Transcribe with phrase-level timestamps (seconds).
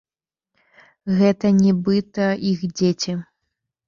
[1.19, 3.13] Гэта нібыта іх дзеці.